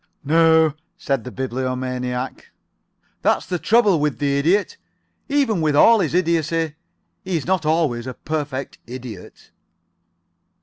"No," 0.23 0.73
said 0.97 1.23
the 1.25 1.31
Bibliomaniac; 1.31 2.49
"that's 3.21 3.45
the 3.45 3.59
great 3.59 3.63
trouble 3.67 3.99
with 3.99 4.17
the 4.17 4.35
Idiot. 4.39 4.77
Even 5.29 5.61
with 5.61 5.75
all 5.75 5.99
his 5.99 6.15
idiocy 6.15 6.73
he 7.23 7.37
is 7.37 7.45
not 7.45 7.67
always 7.67 8.07
a 8.07 8.15
perfect 8.15 8.79
idiot." 8.87 9.51